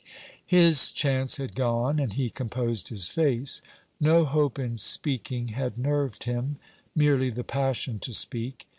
[0.47, 3.61] His chance had gone, and he composed his face.
[3.99, 6.57] No hope in speaking had nerved him;
[6.95, 8.65] merely the passion to speak.